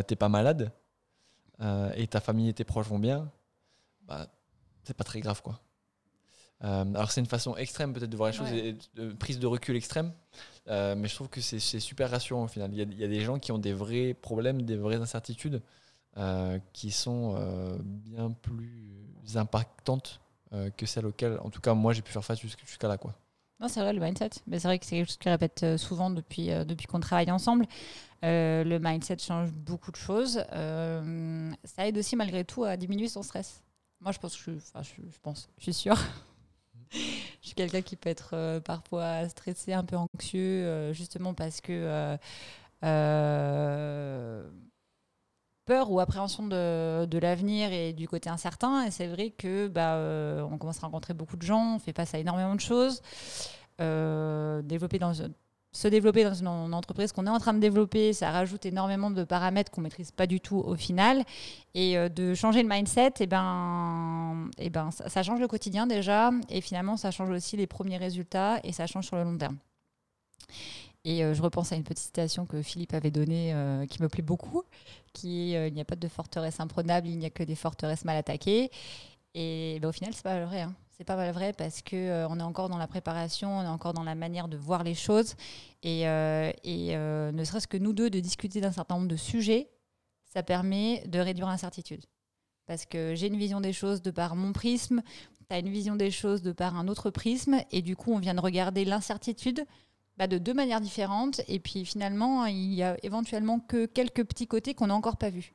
t'es 0.06 0.16
pas 0.16 0.28
malade, 0.28 0.72
et 1.94 2.06
ta 2.06 2.20
famille 2.20 2.48
et 2.48 2.54
tes 2.54 2.64
proches 2.64 2.88
vont 2.88 2.98
bien, 2.98 3.30
bah, 4.02 4.26
c'est 4.84 4.96
pas 4.96 5.04
très 5.04 5.20
grave 5.20 5.42
quoi. 5.42 5.60
Alors 6.60 7.10
c'est 7.10 7.20
une 7.20 7.26
façon 7.26 7.56
extrême 7.56 7.92
peut-être 7.92 8.10
de 8.10 8.16
voir 8.16 8.30
les 8.30 8.36
choses, 8.36 8.50
de, 8.94 9.12
prise 9.12 9.38
de 9.38 9.46
recul 9.46 9.76
extrême, 9.76 10.12
mais 10.66 11.06
je 11.06 11.14
trouve 11.14 11.28
que 11.28 11.40
c'est 11.40 11.80
super 11.80 12.10
rassurant 12.10 12.44
au 12.44 12.48
final. 12.48 12.70
Il 12.72 12.98
y, 12.98 13.04
a, 13.04 13.08
des 13.08 13.20
gens 13.20 13.38
qui 13.38 13.52
ont 13.52 13.58
des 13.58 13.72
vrais 13.72 14.14
problèmes, 14.14 14.62
des 14.62 14.76
vraies 14.76 14.96
incertitudes 14.96 15.62
qui 16.72 16.90
sont 16.90 17.36
bien 17.82 18.30
plus 18.30 19.36
impactantes 19.36 20.20
que 20.76 20.86
celles 20.86 21.06
auxquelles, 21.06 21.38
en 21.42 21.50
tout 21.50 21.60
cas 21.60 21.74
moi 21.74 21.92
j'ai 21.92 22.02
pu 22.02 22.12
faire 22.12 22.24
face 22.24 22.40
jusqu'à 22.40 22.88
là 22.88 22.96
quoi. 22.96 23.14
Non, 23.58 23.68
c'est 23.68 23.80
vrai, 23.80 23.92
le 23.92 24.00
mindset. 24.00 24.30
Mais 24.46 24.58
c'est 24.58 24.68
vrai 24.68 24.78
que 24.78 24.84
c'est 24.84 24.96
quelque 24.96 25.08
chose 25.08 25.16
que 25.16 25.24
je 25.24 25.30
répète 25.30 25.62
euh, 25.62 25.78
souvent 25.78 26.10
depuis, 26.10 26.50
euh, 26.50 26.64
depuis 26.64 26.86
qu'on 26.86 27.00
travaille 27.00 27.30
ensemble. 27.30 27.66
Euh, 28.24 28.64
le 28.64 28.78
mindset 28.78 29.18
change 29.18 29.50
beaucoup 29.52 29.90
de 29.90 29.96
choses. 29.96 30.44
ça 30.50 31.86
aide 31.86 31.96
aussi, 31.96 32.16
malgré 32.16 32.44
tout, 32.44 32.64
à 32.64 32.76
diminuer 32.76 33.08
son 33.08 33.22
stress. 33.22 33.62
Moi, 34.00 34.12
je 34.12 34.18
pense 34.18 34.36
que 34.36 34.52
je, 34.52 34.56
enfin, 34.58 34.82
je, 34.82 34.90
je 35.10 35.18
pense, 35.22 35.48
je 35.58 35.62
suis 35.64 35.74
sûre. 35.74 35.96
Je 37.46 37.50
suis 37.50 37.54
quelqu'un 37.54 37.82
qui 37.82 37.96
peut 37.96 38.10
être 38.10 38.60
parfois 38.64 39.28
stressé, 39.28 39.72
un 39.72 39.84
peu 39.84 39.96
anxieux, 39.96 40.92
justement 40.92 41.32
parce 41.32 41.60
que 41.60 42.18
peur 45.66 45.90
ou 45.90 46.00
appréhension 46.00 46.46
de, 46.46 47.18
l'avenir 47.18 47.72
et 47.72 47.92
du 47.92 48.08
côté 48.08 48.30
incertain. 48.30 48.84
Et 48.86 48.90
c'est 48.90 49.08
vrai 49.08 49.30
que 49.30 49.68
bah, 49.68 49.96
euh, 49.96 50.40
on 50.50 50.56
commence 50.56 50.82
à 50.82 50.86
rencontrer 50.86 51.12
beaucoup 51.12 51.36
de 51.36 51.42
gens, 51.42 51.76
on 51.76 51.78
fait 51.78 51.92
face 51.92 52.14
à 52.14 52.18
énormément 52.18 52.54
de 52.54 52.60
choses. 52.60 53.02
Euh, 53.80 54.62
développer 54.62 54.98
dans, 54.98 55.12
se 55.76 55.88
développer 55.88 56.24
dans 56.24 56.32
une, 56.32 56.74
entreprise 56.74 57.12
qu'on 57.12 57.26
est 57.26 57.30
en 57.30 57.38
train 57.38 57.52
de 57.52 57.58
développer, 57.58 58.14
ça 58.14 58.30
rajoute 58.30 58.64
énormément 58.64 59.10
de 59.10 59.24
paramètres 59.24 59.70
qu'on 59.70 59.82
maîtrise 59.82 60.10
pas 60.10 60.26
du 60.26 60.40
tout 60.40 60.56
au 60.56 60.74
final. 60.74 61.22
Et 61.74 61.98
euh, 61.98 62.08
de 62.08 62.34
changer 62.34 62.62
le 62.62 62.68
mindset, 62.68 63.08
et 63.08 63.12
eh 63.20 63.26
ben, 63.26 64.48
et 64.56 64.66
eh 64.66 64.70
ben, 64.70 64.90
ça, 64.90 65.22
change 65.22 65.38
le 65.38 65.48
quotidien 65.48 65.86
déjà. 65.86 66.30
Et 66.48 66.62
finalement, 66.62 66.96
ça 66.96 67.10
change 67.10 67.28
aussi 67.28 67.58
les 67.58 67.66
premiers 67.66 67.98
résultats 67.98 68.58
et 68.64 68.72
ça 68.72 68.86
change 68.86 69.06
sur 69.06 69.16
le 69.16 69.24
long 69.24 69.36
terme. 69.36 69.58
Et 71.04 71.22
euh, 71.22 71.34
je 71.34 71.42
repense 71.42 71.72
à 71.72 71.76
une 71.76 71.84
petite 71.84 72.06
citation 72.06 72.46
que 72.46 72.62
Philippe 72.62 72.94
avait 72.94 73.10
donnée, 73.10 73.52
euh, 73.52 73.84
qui 73.84 74.02
me 74.02 74.08
plaît 74.08 74.22
beaucoup, 74.22 74.62
qui 75.12 75.52
est 75.54 75.68
Il 75.68 75.74
n'y 75.74 75.82
a 75.82 75.84
pas 75.84 75.96
de 75.96 76.08
forteresse 76.08 76.58
imprenable, 76.58 77.06
il 77.06 77.18
n'y 77.18 77.26
a 77.26 77.30
que 77.30 77.42
des 77.42 77.54
forteresses 77.54 78.06
mal 78.06 78.16
attaquées. 78.16 78.70
Et 79.34 79.78
ben, 79.82 79.88
au 79.88 79.92
final, 79.92 80.14
c'est 80.14 80.24
pas 80.24 80.42
vrai. 80.42 80.62
Hein. 80.62 80.74
C'est 80.98 81.04
pas 81.04 81.16
mal 81.16 81.32
vrai 81.32 81.52
parce 81.52 81.82
que 81.82 82.26
on 82.26 82.40
est 82.40 82.42
encore 82.42 82.68
dans 82.70 82.78
la 82.78 82.86
préparation, 82.86 83.58
on 83.58 83.62
est 83.62 83.68
encore 83.68 83.92
dans 83.92 84.04
la 84.04 84.14
manière 84.14 84.48
de 84.48 84.56
voir 84.56 84.82
les 84.82 84.94
choses. 84.94 85.34
Et, 85.82 86.02
et 86.02 86.96
ne 86.96 87.44
serait-ce 87.44 87.68
que 87.68 87.76
nous 87.76 87.92
deux, 87.92 88.08
de 88.08 88.18
discuter 88.18 88.62
d'un 88.62 88.72
certain 88.72 88.94
nombre 88.94 89.08
de 89.08 89.16
sujets, 89.16 89.68
ça 90.24 90.42
permet 90.42 91.06
de 91.06 91.18
réduire 91.18 91.48
l'incertitude. 91.48 92.04
Parce 92.66 92.86
que 92.86 93.14
j'ai 93.14 93.28
une 93.28 93.36
vision 93.36 93.60
des 93.60 93.72
choses 93.72 94.02
de 94.02 94.10
par 94.10 94.36
mon 94.36 94.52
prisme, 94.52 95.02
tu 95.48 95.54
as 95.54 95.58
une 95.58 95.68
vision 95.68 95.96
des 95.96 96.10
choses 96.10 96.42
de 96.42 96.52
par 96.52 96.76
un 96.76 96.88
autre 96.88 97.10
prisme, 97.10 97.60
et 97.70 97.82
du 97.82 97.94
coup, 97.94 98.12
on 98.12 98.18
vient 98.18 98.34
de 98.34 98.40
regarder 98.40 98.84
l'incertitude 98.84 99.64
bah, 100.16 100.26
de 100.26 100.38
deux 100.38 100.54
manières 100.54 100.80
différentes. 100.80 101.40
Et 101.46 101.60
puis 101.60 101.84
finalement, 101.84 102.46
il 102.46 102.74
y 102.74 102.82
a 102.82 102.96
éventuellement 103.02 103.60
que 103.60 103.86
quelques 103.86 104.24
petits 104.24 104.46
côtés 104.46 104.74
qu'on 104.74 104.88
n'a 104.88 104.94
encore 104.94 105.16
pas 105.16 105.30
vus. 105.30 105.52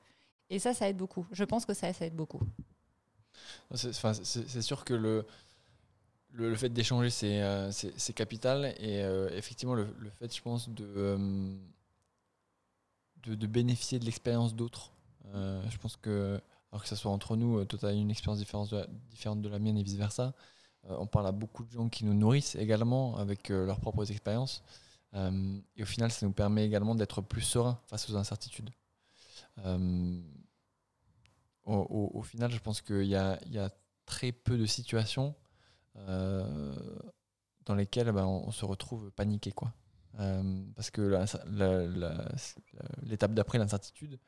Et 0.49 0.59
ça, 0.59 0.73
ça 0.73 0.87
aide 0.87 0.97
beaucoup. 0.97 1.25
Je 1.31 1.43
pense 1.43 1.65
que 1.65 1.73
ça, 1.73 1.91
ça 1.93 2.05
aide 2.05 2.15
beaucoup. 2.15 2.41
C'est 3.73 4.61
sûr 4.61 4.83
que 4.83 4.93
le, 4.93 6.55
fait 6.55 6.69
d'échanger, 6.69 7.09
c'est 7.09 7.41
euh, 7.41 7.71
capital. 8.15 8.73
Et 8.79 9.01
euh, 9.03 9.29
effectivement, 9.35 9.75
le, 9.75 9.87
fait, 10.19 10.33
je 10.35 10.41
pense, 10.41 10.69
de, 10.69 10.85
euh, 10.95 11.55
bénéficier 13.47 13.99
de 13.99 14.05
l'expérience 14.05 14.55
d'autres. 14.55 14.91
je 15.33 15.77
pense 15.77 15.97
que, 15.97 16.39
alors 16.71 16.83
que 16.83 16.89
ce 16.89 16.95
soit 16.95 17.11
entre 17.11 17.35
nous, 17.35 17.63
toi, 17.65 17.79
tu 17.79 17.85
as 17.85 17.91
une 17.91 18.11
expérience 18.11 18.39
différente 18.39 19.41
de, 19.41 19.49
la, 19.49 19.59
mienne 19.59 19.77
et 19.77 19.83
vice-versa. 19.83 20.33
On 20.89 21.05
parle 21.05 21.27
à 21.27 21.31
beaucoup 21.31 21.63
de 21.63 21.71
gens 21.71 21.89
qui 21.89 22.05
nous 22.05 22.15
nourrissent 22.15 22.55
également 22.55 23.17
avec 23.17 23.49
leurs 23.49 23.79
propres 23.79 24.09
expériences. 24.11 24.63
Et 25.13 25.83
au 25.83 25.85
final, 25.85 26.11
ça 26.11 26.25
nous 26.25 26.31
permet 26.31 26.65
également 26.65 26.95
d'être 26.95 27.21
plus 27.21 27.41
serein 27.41 27.79
face 27.87 28.09
aux 28.09 28.15
incertitudes. 28.15 28.71
Au, 31.65 32.21
final, 32.23 32.51
je 32.51 32.59
pense 32.59 32.81
qu'il 32.81 33.05
y, 33.05 33.15
a, 33.15 33.39
très 34.05 34.31
peu 34.31 34.57
de 34.57 34.65
situations 34.65 35.35
dans 35.95 37.75
lesquelles 37.75 38.11
ben, 38.11 38.25
on, 38.25 38.51
se 38.51 38.65
retrouve 38.65 39.11
paniqué. 39.11 39.51
Quoi. 39.51 39.73
parce 40.75 40.89
que 40.91 41.23
l'étape 43.03 43.33
d'après 43.33 43.57
l'incertitude, 43.57 44.19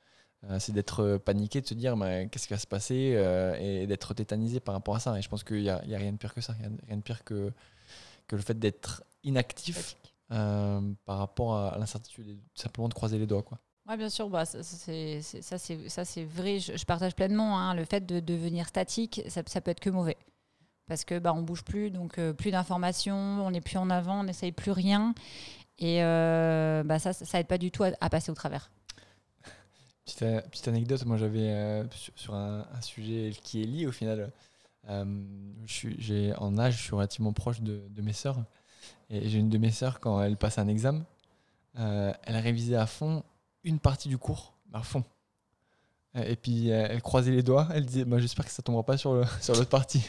euh, 0.49 0.59
c'est 0.59 0.73
d'être 0.73 1.01
euh, 1.01 1.19
paniqué, 1.19 1.61
de 1.61 1.67
se 1.67 1.73
dire 1.73 1.95
qu'est-ce 2.29 2.47
qui 2.47 2.53
va 2.53 2.59
se 2.59 2.67
passer 2.67 3.13
euh, 3.15 3.55
et 3.59 3.87
d'être 3.87 4.13
tétanisé 4.13 4.59
par 4.59 4.75
rapport 4.75 4.95
à 4.95 4.99
ça. 4.99 5.17
Et 5.17 5.21
je 5.21 5.29
pense 5.29 5.43
qu'il 5.43 5.61
n'y 5.61 5.69
a, 5.69 5.77
a, 5.77 5.97
rien 5.97 6.11
de 6.11 6.17
pire 6.17 6.33
que 6.33 6.41
ça, 6.41 6.53
rien, 6.53 6.71
rien 6.87 6.97
de 6.97 7.01
pire 7.01 7.23
que, 7.23 7.53
que 8.27 8.35
le 8.35 8.41
fait 8.41 8.57
d'être 8.59 9.03
inactif 9.23 9.97
par 10.27 11.17
rapport 11.19 11.55
à, 11.55 11.77
l'incertitude 11.77 12.27
et 12.27 12.37
simplement 12.55 12.89
de 12.89 12.93
croiser 12.93 13.19
les 13.19 13.27
doigts. 13.27 13.43
Quoi. 13.43 13.59
Oui, 13.89 13.97
bien 13.97 14.09
sûr, 14.09 14.29
bah, 14.29 14.45
ça 14.45 14.61
c'est 14.63 16.23
vrai, 16.23 16.59
je, 16.59 16.85
partage 16.85 17.15
pleinement. 17.15 17.59
Hein, 17.59 17.73
le 17.73 17.83
fait 17.83 18.05
de 18.05 18.21
devenir 18.21 18.67
statique, 18.67 19.21
ça, 19.27 19.41
ça 19.45 19.59
peut 19.59 19.71
être 19.71 19.81
que 19.81 19.89
mauvais. 19.89 20.17
Parce 20.87 21.03
que 21.03 21.19
bah, 21.19 21.33
on 21.33 21.41
bouge 21.41 21.63
plus, 21.63 21.91
donc 21.91 22.19
plus 22.33 22.51
d'informations, 22.51 23.15
on 23.15 23.51
n'est 23.51 23.61
plus 23.61 23.77
en 23.77 23.89
avant, 23.89 24.21
on 24.21 24.23
n'essaye 24.23 24.53
plus 24.53 24.71
rien. 24.71 25.13
Et 25.79 25.99
bah, 25.99 26.99
ça, 26.99 27.11
ça 27.11 27.39
aide 27.39 27.47
pas 27.47 27.57
du 27.57 27.71
tout 27.71 27.83
à 27.83 28.09
passer 28.09 28.31
au 28.31 28.35
travers. 28.35 28.71
Petite, 30.05 30.49
petite 30.49 30.67
anecdote, 30.67 31.05
moi 31.05 31.15
j'avais 31.15 31.85
sur, 32.15 32.35
un, 32.35 32.65
sujet 32.81 33.31
qui 33.41 33.63
est 33.63 33.65
lié 33.65 33.85
au 33.85 33.91
final. 33.91 34.31
suis, 35.65 36.33
en 36.37 36.57
âge, 36.57 36.77
je 36.77 36.81
suis 36.83 36.95
relativement 36.95 37.33
proche 37.33 37.61
de, 37.61 37.83
de 37.89 38.01
mes 38.01 38.13
sœurs. 38.13 38.43
Et 39.09 39.27
j'ai 39.27 39.39
une 39.39 39.49
de 39.49 39.57
mes 39.57 39.71
sœurs, 39.71 39.99
quand 39.99 40.21
elle 40.21 40.37
passe 40.37 40.57
un 40.57 40.69
examen, 40.69 41.05
elle 41.75 42.35
a 42.35 42.39
révisé 42.39 42.77
à 42.77 42.85
fond 42.85 43.23
une 43.63 43.79
partie 43.79 44.09
du 44.09 44.17
cours, 44.17 44.53
à 44.73 44.83
fond. 44.83 45.03
Et 46.15 46.35
puis 46.35 46.69
elle 46.69 47.01
croisait 47.01 47.31
les 47.31 47.41
doigts, 47.41 47.67
elle 47.73 47.85
disait 47.85 48.05
bah, 48.05 48.19
J'espère 48.19 48.45
que 48.45 48.51
ça 48.51 48.61
tombera 48.61 48.83
pas 48.83 48.97
sur 48.97 49.13
l'autre 49.15 49.43
sur 49.43 49.67
partie. 49.67 50.07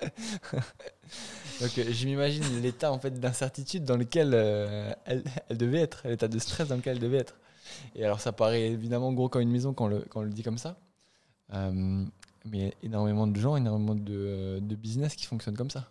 Donc 1.60 1.76
euh, 1.78 1.92
je 1.92 2.06
m'imagine 2.06 2.42
l'état 2.62 2.90
en 2.90 2.98
fait 2.98 3.20
d'incertitude 3.20 3.84
dans 3.84 3.96
lequel 3.96 4.30
euh, 4.32 4.92
elle, 5.04 5.22
devait 5.50 5.80
être, 5.80 6.08
l'état 6.08 6.28
de 6.28 6.38
stress 6.38 6.68
dans 6.68 6.76
lequel 6.76 6.96
elle 6.96 7.02
devait 7.02 7.18
être. 7.18 7.36
Et 7.94 8.04
alors 8.04 8.20
ça 8.20 8.32
paraît 8.32 8.68
évidemment 8.68 9.12
gros 9.12 9.28
comme 9.28 9.42
une 9.42 9.50
maison 9.50 9.74
quand 9.74 9.84
on 9.84 9.88
le, 9.88 10.00
quand 10.08 10.20
on 10.20 10.24
le 10.24 10.30
dit 10.30 10.42
comme 10.42 10.58
ça. 10.58 10.78
Euh, 11.52 12.04
mais 12.46 12.74
énormément 12.82 13.26
de 13.26 13.38
gens, 13.38 13.56
énormément 13.56 13.94
de, 13.94 14.60
de, 14.62 14.74
business 14.74 15.14
qui 15.14 15.26
fonctionnent 15.26 15.56
comme 15.56 15.70
ça. 15.70 15.90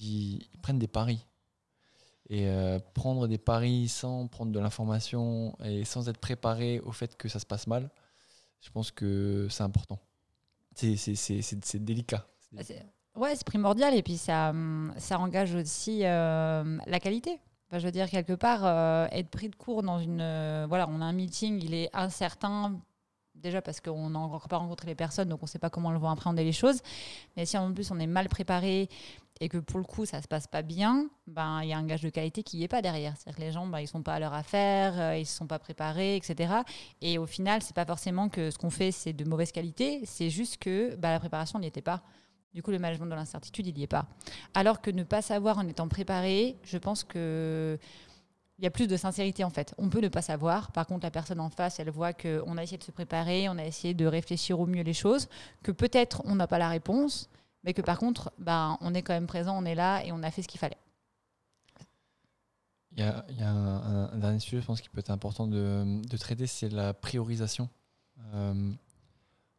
Ils, 0.00 0.46
prennent 0.62 0.78
des 0.78 0.86
paris. 0.86 1.26
Et 2.30 2.48
prendre 2.94 3.28
des 3.28 3.36
paris 3.36 3.86
sans 3.88 4.28
prendre 4.28 4.50
de 4.50 4.58
l'information 4.58 5.54
et 5.62 5.84
sans 5.84 6.08
être 6.08 6.18
préparé 6.18 6.80
au 6.80 6.90
fait 6.90 7.16
que 7.18 7.28
ça 7.28 7.38
se 7.38 7.44
passe 7.44 7.66
mal, 7.66 7.90
je 8.62 8.70
pense 8.70 8.90
que 8.90 9.46
c'est 9.50 9.62
important. 9.62 9.98
C'est 10.74 11.84
délicat. 11.84 12.26
Bah, 12.52 12.62
Ouais, 13.16 13.36
c'est 13.36 13.46
primordial 13.46 13.94
et 13.94 14.02
puis 14.02 14.16
ça, 14.16 14.50
hum, 14.50 14.92
ça 14.96 15.18
engage 15.20 15.54
aussi 15.54 16.00
euh, 16.04 16.78
la 16.86 16.98
qualité. 16.98 17.38
Je 17.70 17.78
veux 17.78 17.92
dire, 17.92 18.08
quelque 18.08 18.32
part, 18.32 18.64
euh, 18.64 19.06
être 19.10 19.30
pris 19.30 19.48
de 19.48 19.56
court 19.56 19.82
dans 19.82 19.98
une. 19.98 20.20
Euh, 20.20 20.66
voilà, 20.68 20.88
on 20.88 21.00
a 21.00 21.04
un 21.04 21.12
meeting, 21.12 21.60
il 21.62 21.74
est 21.74 21.90
incertain, 21.92 22.80
déjà 23.44 23.62
parce 23.62 23.80
qu'on 23.80 24.10
n'a 24.10 24.18
encore 24.18 24.48
pas 24.48 24.56
rencontré 24.56 24.88
les 24.88 24.94
personnes, 24.96 25.28
donc 25.28 25.40
on 25.42 25.46
ne 25.46 25.48
sait 25.48 25.60
pas 25.60 25.70
comment 25.70 25.92
elles 25.92 25.98
vont 25.98 26.10
appréhender 26.10 26.42
les 26.42 26.52
choses. 26.52 26.80
Mais 27.36 27.46
si 27.46 27.56
en 27.56 27.72
plus 27.72 27.92
on 27.92 27.98
est 28.00 28.08
mal 28.08 28.28
préparé 28.28 28.88
et 29.40 29.48
que 29.48 29.58
pour 29.58 29.78
le 29.78 29.84
coup 29.84 30.06
ça 30.06 30.20
se 30.22 30.26
passe 30.26 30.46
pas 30.46 30.62
bien, 30.62 31.06
ben 31.28 31.60
il 31.62 31.68
y 31.68 31.72
a 31.72 31.78
un 31.78 31.84
gage 31.84 32.02
de 32.02 32.08
qualité 32.08 32.42
qui 32.42 32.56
n'y 32.56 32.64
est 32.64 32.68
pas 32.68 32.82
derrière. 32.82 33.14
C'est-à-dire 33.16 33.36
que 33.36 33.42
les 33.42 33.52
gens, 33.52 33.66
ben, 33.66 33.80
ils 33.80 33.86
sont 33.86 34.02
pas 34.02 34.14
à 34.14 34.18
leur 34.18 34.34
affaire, 34.34 35.14
ils 35.14 35.20
ne 35.20 35.24
se 35.24 35.36
sont 35.36 35.46
pas 35.46 35.58
préparés, 35.58 36.16
etc. 36.16 36.54
Et 37.00 37.18
au 37.18 37.26
final, 37.26 37.62
c'est 37.62 37.76
pas 37.76 37.84
forcément 37.84 38.28
que 38.28 38.50
ce 38.50 38.58
qu'on 38.58 38.70
fait 38.70 38.90
c'est 38.90 39.12
de 39.12 39.24
mauvaise 39.24 39.52
qualité, 39.52 40.00
c'est 40.04 40.30
juste 40.30 40.56
que 40.58 40.96
ben, 40.96 41.10
la 41.10 41.20
préparation 41.20 41.58
n'y 41.58 41.66
était 41.66 41.82
pas. 41.82 42.02
Du 42.54 42.62
coup, 42.62 42.70
le 42.70 42.78
management 42.78 43.06
de 43.06 43.14
l'incertitude, 43.16 43.66
il 43.66 43.74
n'y 43.74 43.82
est 43.82 43.88
pas. 43.88 44.06
Alors 44.54 44.80
que 44.80 44.92
ne 44.92 45.02
pas 45.02 45.22
savoir 45.22 45.58
en 45.58 45.66
étant 45.66 45.88
préparé, 45.88 46.56
je 46.62 46.78
pense 46.78 47.02
que 47.02 47.78
il 48.58 48.64
y 48.64 48.66
a 48.66 48.70
plus 48.70 48.86
de 48.86 48.96
sincérité 48.96 49.44
en 49.44 49.50
fait. 49.50 49.74
On 49.78 49.88
peut 49.88 50.00
ne 50.00 50.08
pas 50.08 50.22
savoir. 50.22 50.70
Par 50.72 50.86
contre, 50.86 51.04
la 51.04 51.10
personne 51.10 51.40
en 51.40 51.50
face, 51.50 51.80
elle 51.80 51.90
voit 51.90 52.12
qu'on 52.12 52.56
a 52.56 52.62
essayé 52.62 52.78
de 52.78 52.84
se 52.84 52.92
préparer, 52.92 53.48
on 53.48 53.58
a 53.58 53.64
essayé 53.64 53.94
de 53.94 54.06
réfléchir 54.06 54.60
au 54.60 54.66
mieux 54.66 54.82
les 54.82 54.94
choses, 54.94 55.28
que 55.62 55.72
peut-être 55.72 56.22
on 56.24 56.36
n'a 56.36 56.46
pas 56.46 56.58
la 56.58 56.68
réponse, 56.68 57.28
mais 57.64 57.74
que 57.74 57.82
par 57.82 57.98
contre, 57.98 58.32
ben, 58.38 58.78
on 58.80 58.94
est 58.94 59.02
quand 59.02 59.14
même 59.14 59.26
présent, 59.26 59.56
on 59.60 59.64
est 59.64 59.74
là 59.74 60.04
et 60.04 60.12
on 60.12 60.22
a 60.22 60.30
fait 60.30 60.42
ce 60.42 60.48
qu'il 60.48 60.60
fallait. 60.60 60.78
Il 62.96 63.00
y 63.00 63.02
a, 63.02 63.24
un, 63.50 64.16
dernier 64.18 64.38
sujet, 64.38 64.60
je 64.60 64.66
pense, 64.66 64.80
qui 64.80 64.88
peut 64.88 65.00
être 65.00 65.10
important 65.10 65.48
de, 65.48 66.16
traiter, 66.16 66.46
c'est 66.46 66.68
la 66.68 66.94
priorisation. 66.94 67.68
Euh, 68.34 68.70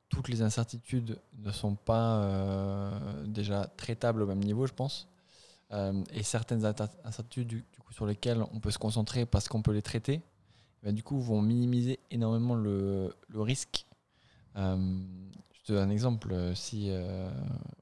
toutes 0.08 0.30
les 0.30 0.42
incertitudes 0.42 1.20
ne 1.40 1.52
sont 1.52 1.76
pas 1.76 2.20
euh, 2.20 3.26
déjà 3.26 3.66
traitables 3.76 4.22
au 4.22 4.26
même 4.26 4.40
niveau, 4.40 4.66
je 4.68 4.74
pense. 4.74 5.10
Euh, 5.72 6.04
et 6.14 6.24
certaines 6.24 6.64
incertitudes 7.04 7.64
sur 7.92 8.06
lesquelles 8.06 8.44
on 8.54 8.60
peut 8.60 8.72
se 8.72 8.78
concentrer 8.78 9.26
parce 9.26 9.48
qu'on 9.48 9.62
peut 9.62 9.74
les 9.74 9.82
traiter, 9.82 10.22
bah, 10.84 10.92
du 10.92 11.04
coup, 11.04 11.20
vont 11.20 11.42
minimiser 11.42 12.00
énormément 12.12 12.56
le, 12.56 13.14
risque. 13.34 13.86
Euh, 14.58 14.78
je 15.54 15.64
te 15.64 15.74
donne 15.74 15.90
un 15.90 15.92
exemple. 15.92 16.36
Si 16.56 16.92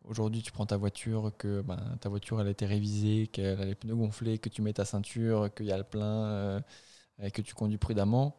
aujourd'hui 0.05 0.41
tu 0.41 0.51
prends 0.51 0.65
ta 0.65 0.77
voiture, 0.77 1.31
que 1.37 1.61
ben, 1.61 1.97
ta 1.99 2.09
voiture 2.09 2.39
a 2.39 2.49
été 2.49 2.65
révisée, 2.65 3.27
qu'elle 3.27 3.59
a 3.59 3.65
les 3.65 3.75
pneus 3.75 3.95
gonflés, 3.95 4.37
que 4.37 4.49
tu 4.49 4.61
mets 4.61 4.73
ta 4.73 4.85
ceinture, 4.85 5.53
qu'il 5.53 5.65
y 5.65 5.71
a 5.71 5.77
le 5.77 5.83
plein, 5.83 6.63
et 7.21 7.31
que 7.31 7.41
tu 7.41 7.53
conduis 7.53 7.77
prudemment, 7.77 8.37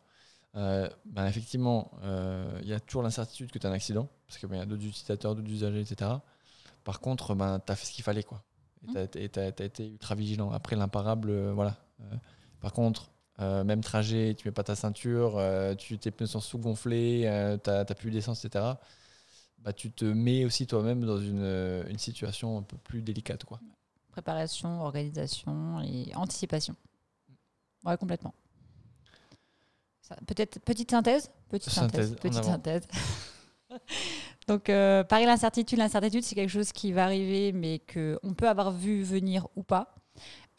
euh, 0.57 0.89
ben 1.05 1.27
effectivement, 1.27 1.91
euh, 2.05 2.61
il 2.63 2.69
y 2.69 2.73
a 2.73 2.81
toujours 2.81 3.03
l'incertitude 3.03 3.51
que 3.51 3.59
tu 3.59 3.67
as 3.67 3.71
un 3.71 3.73
accident, 3.73 4.09
parce 4.27 4.39
qu'il 4.39 4.49
ben, 4.49 4.57
y 4.57 4.61
a 4.61 4.67
d'autres 4.67 4.85
utilisateurs, 4.85 5.35
d'autres 5.35 5.51
usagers, 5.51 5.81
etc. 5.81 6.11
Par 6.85 7.01
contre, 7.01 7.35
ben, 7.35 7.61
tu 7.65 7.73
as 7.73 7.77
fait 7.77 7.87
ce 7.87 7.93
qu'il 7.93 8.05
fallait. 8.05 8.23
Quoi. 8.23 8.43
Et 9.15 9.29
tu 9.29 9.39
as, 9.39 9.49
été 9.49 9.87
ultra 9.87 10.15
vigilant. 10.15 10.51
Après, 10.51 10.77
l'imparable, 10.77 11.31
euh, 11.31 11.53
voilà. 11.53 11.77
par 12.61 12.73
contre, 12.73 13.11
même 13.39 13.83
trajet, 13.83 14.35
tu 14.35 14.47
mets 14.49 14.53
pas 14.53 14.63
ta 14.65 14.77
ceinture, 14.77 15.41
tu, 15.79 15.99
tes 15.99 16.11
pneus 16.11 16.29
sont 16.29 16.41
sous-gonflés, 16.41 17.59
tu 17.65 17.71
n'as 17.71 17.85
plus 17.85 18.11
d'essence, 18.11 18.45
etc. 18.45 18.65
Bah, 19.59 19.73
tu 19.73 19.91
te 19.91 20.05
mets 20.05 20.45
aussi 20.45 20.67
toi-même 20.67 21.05
dans 21.05 21.19
une, 21.19 21.85
une, 21.89 21.99
situation 21.99 22.59
un 22.59 22.63
peu 22.63 22.77
plus 22.77 23.03
délicate. 23.03 23.45
Quoi. 23.45 23.59
Préparation, 24.13 24.83
organisation 24.83 25.81
et 25.81 26.15
anticipation. 26.15 26.77
Ouais, 27.85 27.97
complètement. 27.97 28.35
Peut-être 30.27 30.61
petite 30.61 30.91
synthèse 30.91 31.31
Petite 31.49 31.73
synthèse. 31.73 32.15
petite 32.17 32.45
synthèse. 32.45 32.87
Donc, 34.47 34.69
euh, 34.69 35.05
pareil, 35.05 35.27
l'incertitude. 35.27 35.79
L'incertitude, 35.79 36.23
c'est 36.23 36.35
quelque 36.35 36.51
chose 36.51 36.73
qui 36.73 36.93
va 36.93 37.05
arriver, 37.05 37.53
mais 37.53 37.81
qu'on 37.81 38.35
peut 38.35 38.49
avoir 38.49 38.73
vu 38.73 39.03
venir 39.03 39.47
ou 39.57 39.63
pas. 39.63 39.95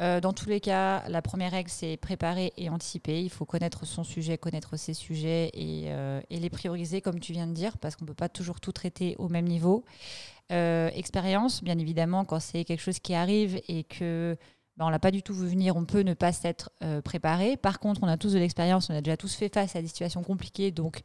Euh, 0.01 0.19
dans 0.19 0.33
tous 0.33 0.49
les 0.49 0.59
cas, 0.59 1.07
la 1.07 1.21
première 1.21 1.51
règle, 1.51 1.69
c'est 1.69 1.95
préparer 1.97 2.51
et 2.57 2.69
anticiper. 2.69 3.21
Il 3.21 3.29
faut 3.29 3.45
connaître 3.45 3.85
son 3.85 4.03
sujet, 4.03 4.37
connaître 4.37 4.75
ses 4.75 4.93
sujets 4.93 5.51
et, 5.53 5.85
euh, 5.87 6.19
les 6.29 6.49
prioriser, 6.49 6.99
comme 7.01 7.19
tu 7.19 7.31
viens 7.31 7.47
de 7.47 7.53
dire, 7.53 7.77
parce 7.77 7.95
qu'on 7.95 8.03
ne 8.05 8.09
peut 8.09 8.15
pas 8.15 8.29
toujours 8.29 8.59
tout 8.59 8.71
traiter 8.71 9.15
au 9.19 9.29
même 9.29 9.45
niveau. 9.47 9.85
expérience, 10.49 11.63
bien 11.63 11.77
évidemment, 11.79 12.23
quand 12.25 12.39
c'est 12.39 12.65
quelque 12.65 12.81
chose 12.81 12.99
qui 12.99 13.15
arrive 13.15 13.59
et 13.67 13.83
que 13.83 14.37
bah, 14.77 14.85
on 14.85 14.89
l'a 14.89 14.99
pas 14.99 15.11
du 15.11 15.23
tout 15.23 15.33
vu 15.33 15.47
venir, 15.47 15.77
on 15.77 15.85
peut 15.85 16.01
ne 16.01 16.13
pas 16.13 16.33
s'être 16.33 16.69
euh, 16.83 17.01
préparé. 17.01 17.55
Par 17.55 17.79
contre, 17.79 18.03
on 18.03 18.07
a 18.07 18.17
tous 18.17 18.33
de 18.33 18.39
l'expérience, 18.39 18.89
on 18.89 18.93
a 18.93 19.01
déjà 19.01 19.15
tous 19.15 19.33
fait 19.33 19.53
face 19.53 19.75
à 19.75 19.81
des 19.81 19.87
situations 19.87 20.21
compliquées. 20.21 20.71
Donc, 20.71 21.01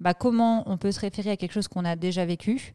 bah, 0.00 0.14
comment 0.14 0.62
on 0.66 0.78
peut 0.78 0.92
se 0.92 1.00
référer 1.00 1.30
à 1.30 1.36
quelque 1.36 1.52
chose 1.52 1.68
qu'on 1.68 1.84
a 1.84 1.96
déjà 1.96 2.24
vécu 2.24 2.74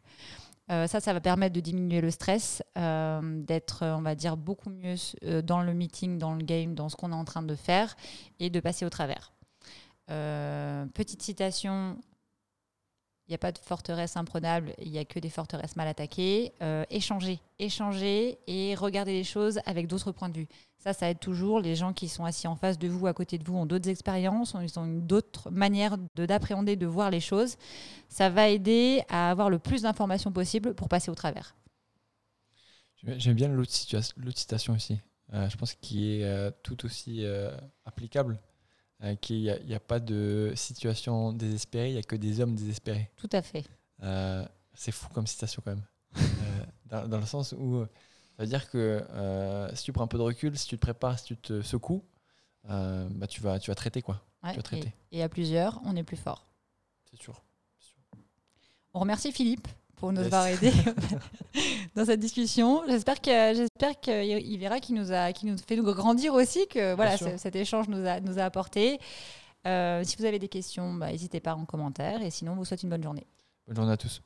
euh, 0.70 0.86
ça, 0.86 0.98
ça 0.98 1.12
va 1.12 1.20
permettre 1.20 1.52
de 1.52 1.60
diminuer 1.60 2.00
le 2.00 2.10
stress, 2.10 2.62
euh, 2.78 3.20
d'être, 3.42 3.84
on 3.84 4.00
va 4.00 4.14
dire, 4.14 4.38
beaucoup 4.38 4.70
mieux 4.70 4.94
dans 5.42 5.60
le 5.60 5.74
meeting, 5.74 6.16
dans 6.16 6.32
le 6.32 6.42
game, 6.42 6.74
dans 6.74 6.88
ce 6.88 6.96
qu'on 6.96 7.12
est 7.12 7.14
en 7.14 7.26
train 7.26 7.42
de 7.42 7.54
faire 7.54 7.94
et 8.40 8.48
de 8.48 8.60
passer 8.60 8.86
au 8.86 8.88
travers. 8.88 9.34
petite 10.06 11.20
citation 11.20 11.98
il 13.26 13.30
n'y 13.30 13.34
a 13.34 13.38
pas 13.38 13.52
de 13.52 13.58
forteresse 13.58 14.18
imprenable, 14.18 14.74
il 14.78 14.90
n'y 14.90 14.98
a 14.98 15.04
que 15.06 15.18
des 15.18 15.30
forteresses 15.30 15.76
mal 15.76 15.88
attaquées. 15.88 16.52
Euh, 16.60 16.84
échanger, 16.90 17.40
échanger 17.58 18.38
et 18.46 18.74
regarder 18.74 19.12
les 19.12 19.24
choses 19.24 19.60
avec 19.64 19.86
d'autres 19.86 20.12
points 20.12 20.28
de 20.28 20.36
vue. 20.36 20.48
Ça, 20.76 20.92
ça 20.92 21.08
aide 21.08 21.20
toujours. 21.20 21.60
Les 21.60 21.74
gens 21.74 21.94
qui 21.94 22.08
sont 22.08 22.26
assis 22.26 22.46
en 22.46 22.56
face 22.56 22.78
de 22.78 22.86
vous, 22.86 23.06
à 23.06 23.14
côté 23.14 23.38
de 23.38 23.44
vous, 23.44 23.56
ont 23.56 23.64
d'autres 23.64 23.88
expériences, 23.88 24.54
ils 24.60 24.78
ont 24.78 24.86
d'autres 24.86 25.50
manières 25.50 25.96
d'appréhender, 26.16 26.76
de, 26.76 26.84
voir 26.84 27.10
les 27.10 27.20
choses. 27.20 27.56
Ça 28.10 28.28
va 28.28 28.50
aider 28.50 29.02
à 29.08 29.30
avoir 29.30 29.48
le 29.48 29.58
plus 29.58 29.82
d'informations 29.82 30.30
possible 30.30 30.74
pour 30.74 30.90
passer 30.90 31.10
au 31.10 31.14
travers. 31.14 31.56
J'aime 33.16 33.34
bien 33.34 33.48
l'autre 33.48 33.72
citation 33.72 34.74
aussi. 34.74 35.00
Euh, 35.32 35.48
je 35.48 35.56
pense 35.56 35.72
qu'il 35.74 36.04
est 36.04 36.24
euh, 36.24 36.50
tout 36.62 36.84
aussi 36.84 37.24
applicable 37.86 38.38
qu'il 39.20 39.42
n'y 39.66 39.74
a, 39.74 39.80
pas 39.80 40.00
de 40.00 40.52
situation 40.56 41.32
désespérée, 41.32 41.90
il 41.90 41.92
n'y 41.92 41.98
a 41.98 42.02
que 42.02 42.16
des 42.16 42.40
hommes 42.40 42.54
désespérés. 42.54 43.10
Tout 43.16 43.28
à 43.32 43.42
fait. 43.42 43.64
Euh, 44.02 44.46
c'est 44.72 44.92
fou 44.92 45.08
comme 45.12 45.26
citation 45.26 45.62
quand 45.64 45.72
même. 45.72 45.84
Euh, 46.16 47.06
dans, 47.06 47.18
le 47.18 47.26
sens 47.26 47.52
où 47.58 47.84
ça 48.36 48.42
veut 48.42 48.46
dire 48.46 48.70
que 48.70 49.04
si 49.74 49.84
tu 49.84 49.92
prends 49.92 50.04
un 50.04 50.08
peu 50.08 50.18
de 50.18 50.22
recul, 50.22 50.56
si 50.56 50.66
tu 50.66 50.76
te 50.76 50.80
prépares, 50.80 51.18
si 51.18 51.26
tu 51.26 51.36
te 51.36 51.62
secoues, 51.62 52.02
bah, 52.64 53.26
tu, 53.28 53.40
vas, 53.40 53.58
tu 53.58 53.70
vas 53.70 53.74
traiter 53.74 54.02
quoi. 54.02 54.22
tu 54.48 54.56
vas 54.56 54.62
traiter. 54.62 54.92
Et, 55.12 55.18
et, 55.18 55.22
à 55.22 55.28
plusieurs, 55.28 55.80
on 55.84 55.96
est 55.96 56.04
plus 56.04 56.16
fort. 56.16 56.46
C'est 57.10 57.20
sûr. 57.20 57.42
On 58.94 59.00
remercie 59.00 59.32
Philippe 59.32 59.68
pour 60.04 60.12
nous 60.12 60.20
avoir 60.20 60.46
aidés 60.48 60.70
dans 61.96 62.04
cette 62.04 62.20
discussion. 62.20 62.82
J'espère 62.86 63.22
que 63.22 63.54
j'espère 63.54 63.98
qu'il 64.00 64.58
verra 64.58 64.78
qu'il 64.78 64.96
nous 64.96 65.12
a 65.12 65.32
qui 65.32 65.46
nous 65.46 65.56
fait 65.56 65.76
nous 65.76 65.94
grandir 65.94 66.34
aussi 66.34 66.68
que 66.68 66.94
voilà 66.94 67.16
cet 67.16 67.56
échange 67.56 67.88
nous 67.88 68.06
a 68.06 68.20
nous 68.20 68.38
a 68.38 68.42
apporté. 68.42 68.98
Euh, 69.66 70.04
si 70.04 70.16
vous 70.18 70.26
avez 70.26 70.38
des 70.38 70.48
questions, 70.48 70.92
bah, 70.92 71.10
n'hésitez 71.10 71.40
pas 71.40 71.54
en 71.54 71.64
commentaire 71.64 72.20
et 72.20 72.30
sinon, 72.30 72.54
vous 72.54 72.66
souhaite 72.66 72.82
une 72.82 72.90
bonne 72.90 73.02
journée. 73.02 73.26
Bonne 73.66 73.76
journée 73.76 73.92
à 73.92 73.96
tous. 73.96 74.20